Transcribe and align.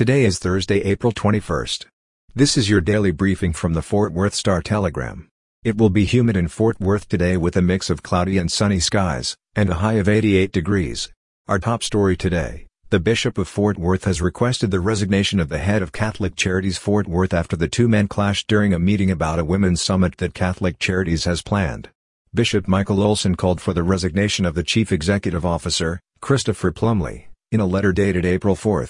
Today 0.00 0.24
is 0.24 0.38
Thursday, 0.38 0.78
April 0.78 1.12
21st. 1.12 1.84
This 2.34 2.56
is 2.56 2.70
your 2.70 2.80
daily 2.80 3.10
briefing 3.10 3.52
from 3.52 3.74
the 3.74 3.82
Fort 3.82 4.14
Worth 4.14 4.32
Star 4.32 4.62
Telegram. 4.62 5.28
It 5.62 5.76
will 5.76 5.90
be 5.90 6.06
humid 6.06 6.38
in 6.38 6.48
Fort 6.48 6.80
Worth 6.80 7.06
today 7.06 7.36
with 7.36 7.54
a 7.54 7.60
mix 7.60 7.90
of 7.90 8.02
cloudy 8.02 8.38
and 8.38 8.50
sunny 8.50 8.80
skies, 8.80 9.36
and 9.54 9.68
a 9.68 9.74
high 9.74 9.98
of 10.00 10.08
88 10.08 10.52
degrees. 10.52 11.10
Our 11.48 11.58
top 11.58 11.82
story 11.82 12.16
today, 12.16 12.66
the 12.88 12.98
Bishop 12.98 13.36
of 13.36 13.46
Fort 13.46 13.76
Worth 13.76 14.04
has 14.04 14.22
requested 14.22 14.70
the 14.70 14.80
resignation 14.80 15.38
of 15.38 15.50
the 15.50 15.58
head 15.58 15.82
of 15.82 15.92
Catholic 15.92 16.34
Charities 16.34 16.78
Fort 16.78 17.06
Worth 17.06 17.34
after 17.34 17.54
the 17.54 17.68
two 17.68 17.86
men 17.86 18.08
clashed 18.08 18.48
during 18.48 18.72
a 18.72 18.78
meeting 18.78 19.10
about 19.10 19.38
a 19.38 19.44
women's 19.44 19.82
summit 19.82 20.16
that 20.16 20.32
Catholic 20.32 20.78
Charities 20.78 21.26
has 21.26 21.42
planned. 21.42 21.90
Bishop 22.32 22.66
Michael 22.66 23.02
Olson 23.02 23.34
called 23.34 23.60
for 23.60 23.74
the 23.74 23.82
resignation 23.82 24.46
of 24.46 24.54
the 24.54 24.64
chief 24.64 24.92
executive 24.92 25.44
officer, 25.44 26.00
Christopher 26.22 26.72
Plumley, 26.72 27.28
in 27.52 27.60
a 27.60 27.66
letter 27.66 27.92
dated 27.92 28.24
April 28.24 28.56
4. 28.56 28.88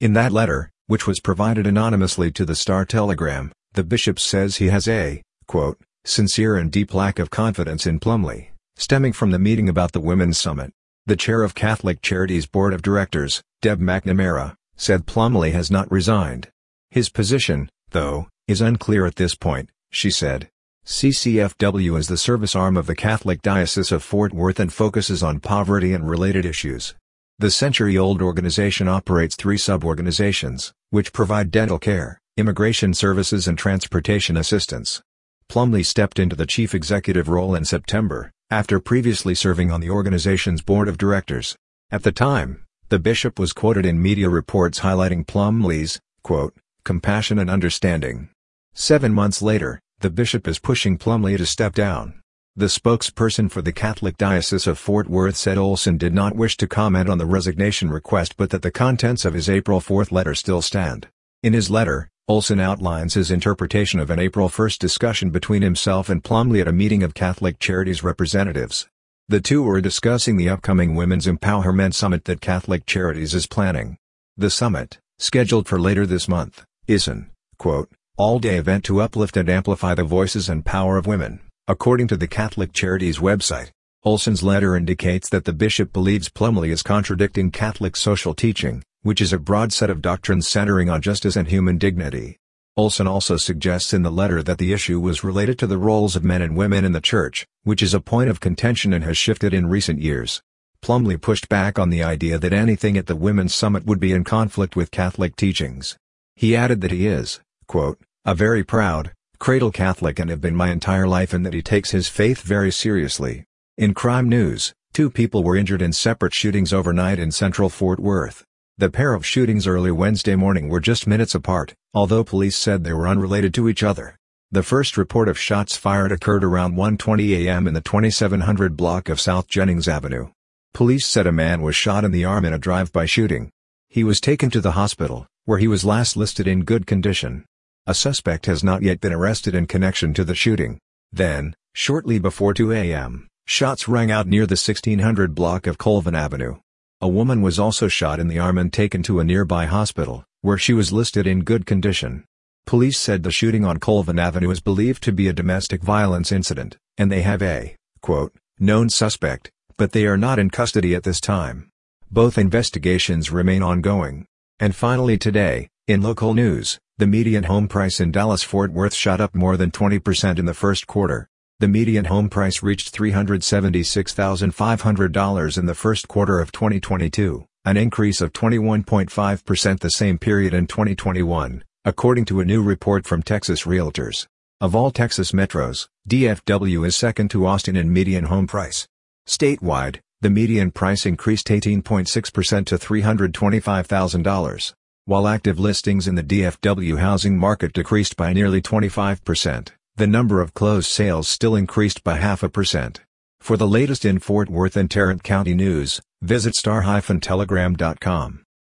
In 0.00 0.14
that 0.14 0.32
letter, 0.32 0.70
which 0.86 1.06
was 1.06 1.20
provided 1.20 1.66
anonymously 1.66 2.30
to 2.30 2.46
the 2.46 2.54
Star 2.54 2.86
Telegram, 2.86 3.52
the 3.74 3.84
bishop 3.84 4.18
says 4.18 4.56
he 4.56 4.68
has 4.68 4.88
a, 4.88 5.20
quote, 5.46 5.78
sincere 6.06 6.56
and 6.56 6.72
deep 6.72 6.94
lack 6.94 7.18
of 7.18 7.28
confidence 7.28 7.86
in 7.86 8.00
Plumley, 8.00 8.52
stemming 8.76 9.12
from 9.12 9.30
the 9.30 9.38
meeting 9.38 9.68
about 9.68 9.92
the 9.92 10.00
Women's 10.00 10.38
Summit. 10.38 10.72
The 11.04 11.16
chair 11.16 11.42
of 11.42 11.54
Catholic 11.54 12.00
Charities 12.00 12.46
Board 12.46 12.72
of 12.72 12.80
Directors, 12.80 13.42
Deb 13.60 13.78
McNamara, 13.78 14.54
said 14.74 15.04
Plumley 15.04 15.50
has 15.50 15.70
not 15.70 15.92
resigned. 15.92 16.48
His 16.90 17.10
position, 17.10 17.68
though, 17.90 18.26
is 18.48 18.62
unclear 18.62 19.04
at 19.04 19.16
this 19.16 19.34
point, 19.34 19.68
she 19.90 20.10
said. 20.10 20.48
CCFW 20.86 21.98
is 21.98 22.08
the 22.08 22.16
service 22.16 22.56
arm 22.56 22.78
of 22.78 22.86
the 22.86 22.96
Catholic 22.96 23.42
Diocese 23.42 23.92
of 23.92 24.02
Fort 24.02 24.32
Worth 24.32 24.58
and 24.58 24.72
focuses 24.72 25.22
on 25.22 25.40
poverty 25.40 25.92
and 25.92 26.08
related 26.08 26.46
issues. 26.46 26.94
The 27.40 27.50
century-old 27.50 28.20
organization 28.20 28.86
operates 28.86 29.34
three 29.34 29.56
sub-organizations, 29.56 30.74
which 30.90 31.14
provide 31.14 31.50
dental 31.50 31.78
care, 31.78 32.20
immigration 32.36 32.92
services 32.92 33.48
and 33.48 33.56
transportation 33.56 34.36
assistance. 34.36 35.00
Plumley 35.48 35.82
stepped 35.82 36.18
into 36.18 36.36
the 36.36 36.44
chief 36.44 36.74
executive 36.74 37.30
role 37.30 37.54
in 37.54 37.64
September, 37.64 38.30
after 38.50 38.78
previously 38.78 39.34
serving 39.34 39.72
on 39.72 39.80
the 39.80 39.88
organization's 39.88 40.60
board 40.60 40.86
of 40.86 40.98
directors. 40.98 41.56
At 41.90 42.02
the 42.02 42.12
time, 42.12 42.66
the 42.90 42.98
bishop 42.98 43.38
was 43.38 43.54
quoted 43.54 43.86
in 43.86 44.02
media 44.02 44.28
reports 44.28 44.80
highlighting 44.80 45.26
Plumley's, 45.26 45.98
quote, 46.22 46.54
compassion 46.84 47.38
and 47.38 47.48
understanding. 47.48 48.28
Seven 48.74 49.14
months 49.14 49.40
later, 49.40 49.80
the 50.00 50.10
bishop 50.10 50.46
is 50.46 50.58
pushing 50.58 50.98
Plumley 50.98 51.38
to 51.38 51.46
step 51.46 51.74
down. 51.74 52.20
The 52.56 52.66
spokesperson 52.66 53.48
for 53.48 53.62
the 53.62 53.72
Catholic 53.72 54.18
Diocese 54.18 54.66
of 54.66 54.76
Fort 54.76 55.08
Worth 55.08 55.36
said 55.36 55.56
Olson 55.56 55.96
did 55.96 56.12
not 56.12 56.34
wish 56.34 56.56
to 56.56 56.66
comment 56.66 57.08
on 57.08 57.18
the 57.18 57.24
resignation 57.24 57.90
request 57.90 58.36
but 58.36 58.50
that 58.50 58.62
the 58.62 58.72
contents 58.72 59.24
of 59.24 59.34
his 59.34 59.48
April 59.48 59.78
4 59.80 60.06
letter 60.10 60.34
still 60.34 60.60
stand. 60.60 61.06
In 61.44 61.52
his 61.52 61.70
letter, 61.70 62.10
Olson 62.26 62.58
outlines 62.58 63.14
his 63.14 63.30
interpretation 63.30 64.00
of 64.00 64.10
an 64.10 64.18
April 64.18 64.48
1 64.48 64.70
discussion 64.80 65.30
between 65.30 65.62
himself 65.62 66.08
and 66.08 66.24
Plumley 66.24 66.60
at 66.60 66.66
a 66.66 66.72
meeting 66.72 67.04
of 67.04 67.14
Catholic 67.14 67.60
Charities 67.60 68.02
representatives. 68.02 68.88
The 69.28 69.40
two 69.40 69.62
were 69.62 69.80
discussing 69.80 70.36
the 70.36 70.48
upcoming 70.48 70.96
Women's 70.96 71.28
Empowerment 71.28 71.94
Summit 71.94 72.24
that 72.24 72.40
Catholic 72.40 72.84
Charities 72.84 73.32
is 73.32 73.46
planning. 73.46 73.96
The 74.36 74.50
summit, 74.50 74.98
scheduled 75.20 75.68
for 75.68 75.80
later 75.80 76.04
this 76.04 76.26
month, 76.26 76.64
is 76.88 77.06
an, 77.06 77.30
quote, 77.58 77.90
all-day 78.16 78.56
event 78.56 78.84
to 78.86 79.00
uplift 79.00 79.36
and 79.36 79.48
amplify 79.48 79.94
the 79.94 80.02
voices 80.02 80.48
and 80.48 80.66
power 80.66 80.96
of 80.96 81.06
women. 81.06 81.38
According 81.70 82.08
to 82.08 82.16
the 82.16 82.26
Catholic 82.26 82.72
Charities 82.72 83.18
website, 83.18 83.70
Olson's 84.02 84.42
letter 84.42 84.74
indicates 84.74 85.28
that 85.28 85.44
the 85.44 85.52
bishop 85.52 85.92
believes 85.92 86.28
Plumley 86.28 86.72
is 86.72 86.82
contradicting 86.82 87.52
Catholic 87.52 87.94
social 87.94 88.34
teaching, 88.34 88.82
which 89.02 89.20
is 89.20 89.32
a 89.32 89.38
broad 89.38 89.72
set 89.72 89.88
of 89.88 90.02
doctrines 90.02 90.48
centering 90.48 90.90
on 90.90 91.00
justice 91.00 91.36
and 91.36 91.46
human 91.46 91.78
dignity. 91.78 92.38
Olson 92.76 93.06
also 93.06 93.36
suggests 93.36 93.94
in 93.94 94.02
the 94.02 94.10
letter 94.10 94.42
that 94.42 94.58
the 94.58 94.72
issue 94.72 94.98
was 94.98 95.22
related 95.22 95.60
to 95.60 95.68
the 95.68 95.78
roles 95.78 96.16
of 96.16 96.24
men 96.24 96.42
and 96.42 96.56
women 96.56 96.84
in 96.84 96.90
the 96.90 97.00
church, 97.00 97.46
which 97.62 97.84
is 97.84 97.94
a 97.94 98.00
point 98.00 98.30
of 98.30 98.40
contention 98.40 98.92
and 98.92 99.04
has 99.04 99.16
shifted 99.16 99.54
in 99.54 99.68
recent 99.68 100.00
years. 100.00 100.42
Plumley 100.82 101.16
pushed 101.16 101.48
back 101.48 101.78
on 101.78 101.90
the 101.90 102.02
idea 102.02 102.36
that 102.36 102.52
anything 102.52 102.96
at 102.96 103.06
the 103.06 103.14
Women's 103.14 103.54
Summit 103.54 103.86
would 103.86 104.00
be 104.00 104.10
in 104.10 104.24
conflict 104.24 104.74
with 104.74 104.90
Catholic 104.90 105.36
teachings. 105.36 105.96
He 106.34 106.56
added 106.56 106.80
that 106.80 106.90
he 106.90 107.06
is, 107.06 107.38
quote, 107.68 108.00
a 108.24 108.34
very 108.34 108.64
proud, 108.64 109.12
cradle 109.40 109.70
Catholic 109.72 110.18
and 110.18 110.28
have 110.28 110.42
been 110.42 110.54
my 110.54 110.70
entire 110.70 111.08
life 111.08 111.32
and 111.32 111.46
that 111.46 111.54
he 111.54 111.62
takes 111.62 111.92
his 111.92 112.08
faith 112.08 112.42
very 112.42 112.70
seriously. 112.70 113.44
In 113.78 113.94
crime 113.94 114.28
news, 114.28 114.74
two 114.92 115.08
people 115.08 115.42
were 115.42 115.56
injured 115.56 115.80
in 115.80 115.94
separate 115.94 116.34
shootings 116.34 116.74
overnight 116.74 117.18
in 117.18 117.32
central 117.32 117.70
Fort 117.70 117.98
Worth. 117.98 118.44
The 118.76 118.90
pair 118.90 119.14
of 119.14 119.24
shootings 119.24 119.66
early 119.66 119.90
Wednesday 119.90 120.36
morning 120.36 120.68
were 120.68 120.78
just 120.78 121.06
minutes 121.06 121.34
apart, 121.34 121.72
although 121.94 122.22
police 122.22 122.54
said 122.54 122.84
they 122.84 122.92
were 122.92 123.08
unrelated 123.08 123.54
to 123.54 123.68
each 123.68 123.82
other. 123.82 124.14
The 124.50 124.62
first 124.62 124.98
report 124.98 125.26
of 125.26 125.38
shots 125.38 125.74
fired 125.74 126.12
occurred 126.12 126.44
around 126.44 126.74
1.20 126.74 127.46
a.m. 127.46 127.66
in 127.66 127.72
the 127.72 127.80
2700 127.80 128.76
block 128.76 129.08
of 129.08 129.20
South 129.20 129.48
Jennings 129.48 129.88
Avenue. 129.88 130.28
Police 130.74 131.06
said 131.06 131.26
a 131.26 131.32
man 131.32 131.62
was 131.62 131.74
shot 131.74 132.04
in 132.04 132.10
the 132.10 132.26
arm 132.26 132.44
in 132.44 132.52
a 132.52 132.58
drive-by 132.58 133.06
shooting. 133.06 133.50
He 133.88 134.04
was 134.04 134.20
taken 134.20 134.50
to 134.50 134.60
the 134.60 134.72
hospital, 134.72 135.26
where 135.46 135.58
he 135.58 135.66
was 135.66 135.84
last 135.84 136.14
listed 136.14 136.46
in 136.46 136.64
good 136.64 136.86
condition. 136.86 137.46
A 137.90 137.94
suspect 137.94 138.46
has 138.46 138.62
not 138.62 138.82
yet 138.82 139.00
been 139.00 139.12
arrested 139.12 139.52
in 139.52 139.66
connection 139.66 140.14
to 140.14 140.22
the 140.22 140.36
shooting. 140.36 140.78
Then, 141.10 141.56
shortly 141.74 142.20
before 142.20 142.54
2 142.54 142.70
a.m., 142.70 143.26
shots 143.46 143.88
rang 143.88 144.12
out 144.12 144.28
near 144.28 144.46
the 144.46 144.52
1600 144.52 145.34
block 145.34 145.66
of 145.66 145.76
Colvin 145.76 146.14
Avenue. 146.14 146.60
A 147.00 147.08
woman 147.08 147.42
was 147.42 147.58
also 147.58 147.88
shot 147.88 148.20
in 148.20 148.28
the 148.28 148.38
arm 148.38 148.58
and 148.58 148.72
taken 148.72 149.02
to 149.02 149.18
a 149.18 149.24
nearby 149.24 149.66
hospital, 149.66 150.22
where 150.40 150.56
she 150.56 150.72
was 150.72 150.92
listed 150.92 151.26
in 151.26 151.42
good 151.42 151.66
condition. 151.66 152.22
Police 152.64 152.96
said 152.96 153.24
the 153.24 153.32
shooting 153.32 153.64
on 153.64 153.78
Colvin 153.78 154.20
Avenue 154.20 154.50
is 154.50 154.60
believed 154.60 155.02
to 155.02 155.12
be 155.12 155.26
a 155.26 155.32
domestic 155.32 155.82
violence 155.82 156.30
incident, 156.30 156.76
and 156.96 157.10
they 157.10 157.22
have 157.22 157.42
a, 157.42 157.74
quote, 158.02 158.32
known 158.60 158.88
suspect, 158.88 159.50
but 159.76 159.90
they 159.90 160.06
are 160.06 160.16
not 160.16 160.38
in 160.38 160.48
custody 160.48 160.94
at 160.94 161.02
this 161.02 161.20
time. 161.20 161.68
Both 162.08 162.38
investigations 162.38 163.32
remain 163.32 163.64
ongoing. 163.64 164.26
And 164.60 164.76
finally 164.76 165.18
today, 165.18 165.70
in 165.88 166.02
local 166.02 166.34
news, 166.34 166.78
the 167.00 167.06
median 167.06 167.44
home 167.44 167.66
price 167.66 167.98
in 167.98 168.12
Dallas-Fort 168.12 168.72
Worth 168.72 168.92
shot 168.92 169.22
up 169.22 169.34
more 169.34 169.56
than 169.56 169.70
20% 169.70 170.38
in 170.38 170.44
the 170.44 170.52
first 170.52 170.86
quarter. 170.86 171.30
The 171.58 171.66
median 171.66 172.04
home 172.04 172.28
price 172.28 172.62
reached 172.62 172.94
$376,500 172.94 175.58
in 175.58 175.64
the 175.64 175.74
first 175.74 176.08
quarter 176.08 176.40
of 176.40 176.52
2022, 176.52 177.46
an 177.64 177.78
increase 177.78 178.20
of 178.20 178.34
21.5% 178.34 179.80
the 179.80 179.90
same 179.90 180.18
period 180.18 180.52
in 180.52 180.66
2021, 180.66 181.64
according 181.86 182.26
to 182.26 182.40
a 182.40 182.44
new 182.44 182.62
report 182.62 183.06
from 183.06 183.22
Texas 183.22 183.62
Realtors. 183.62 184.26
Of 184.60 184.76
all 184.76 184.90
Texas 184.90 185.32
metros, 185.32 185.88
DFW 186.06 186.86
is 186.86 186.96
second 186.96 187.30
to 187.30 187.46
Austin 187.46 187.76
in 187.76 187.90
median 187.90 188.26
home 188.26 188.46
price. 188.46 188.86
Statewide, 189.26 190.00
the 190.20 190.28
median 190.28 190.70
price 190.70 191.06
increased 191.06 191.46
18.6% 191.46 192.66
to 192.66 192.76
$325,000 192.76 194.74
while 195.04 195.26
active 195.26 195.58
listings 195.58 196.06
in 196.06 196.14
the 196.14 196.22
DFW 196.22 196.98
housing 196.98 197.38
market 197.38 197.72
decreased 197.72 198.16
by 198.16 198.32
nearly 198.32 198.60
25%, 198.60 199.68
the 199.96 200.06
number 200.06 200.40
of 200.40 200.54
closed 200.54 200.90
sales 200.90 201.28
still 201.28 201.56
increased 201.56 202.04
by 202.04 202.16
half 202.16 202.42
a 202.42 202.48
percent. 202.48 203.00
For 203.40 203.56
the 203.56 203.66
latest 203.66 204.04
in 204.04 204.18
Fort 204.18 204.50
Worth 204.50 204.76
and 204.76 204.90
Tarrant 204.90 205.22
County 205.22 205.54
news, 205.54 206.00
visit 206.20 206.54
star-telegram.com. 206.54 208.44